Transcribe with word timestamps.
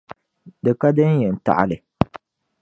Di 0.63 0.71
ka 0.81 0.89
din 0.95 1.13
yɛn 1.21 1.35
taɣi 1.45 1.65
li. 1.69 1.77